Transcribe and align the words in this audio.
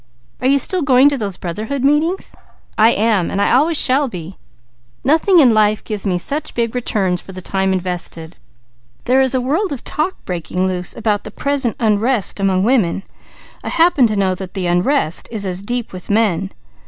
"Are 0.41 0.47
you 0.47 0.57
still 0.57 0.81
going 0.81 1.09
to 1.09 1.17
those 1.19 1.37
Brotherhood 1.37 1.83
meetings?" 1.83 2.33
"I 2.75 2.89
am. 2.89 3.29
And 3.29 3.39
I 3.39 3.51
always 3.51 3.77
shall 3.77 4.07
be. 4.07 4.35
Nothing 5.03 5.37
in 5.37 5.53
life 5.53 5.83
gives 5.83 6.07
me 6.07 6.17
such 6.17 6.55
big 6.55 6.73
returns 6.73 7.21
for 7.21 7.33
the 7.33 7.39
time 7.43 7.71
invested. 7.71 8.37
There 9.05 9.21
is 9.21 9.35
a 9.35 9.41
world 9.41 9.71
of 9.71 9.83
talk 9.83 10.15
breaking 10.25 10.65
loose 10.65 10.95
about 10.95 11.23
the 11.23 11.29
present 11.29 11.75
'unrest' 11.79 12.39
among 12.39 12.63
women; 12.63 13.03
I 13.63 13.69
happen 13.69 14.07
to 14.07 14.15
know 14.15 14.33
that 14.33 14.55
the 14.55 14.65
'unrest' 14.65 15.29
is 15.31 15.45
as 15.45 15.61
deep 15.61 15.93
with 15.93 16.09
men. 16.09 16.49